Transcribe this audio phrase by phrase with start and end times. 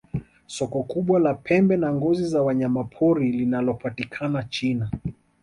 [0.47, 4.89] soko kubwa la pembe na ngozi za wanyamapori linalopatikana china